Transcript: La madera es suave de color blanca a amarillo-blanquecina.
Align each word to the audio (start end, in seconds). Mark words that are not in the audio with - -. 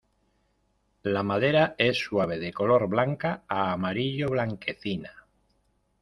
La 1.15 1.21
madera 1.21 1.75
es 1.77 1.99
suave 1.99 2.39
de 2.39 2.51
color 2.51 2.87
blanca 2.89 3.43
a 3.47 3.71
amarillo-blanquecina. 3.73 5.27